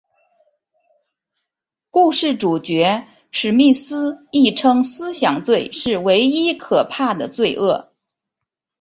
[1.91, 7.93] 故事主角史密斯亦称思想罪是唯一可怕的罪恶。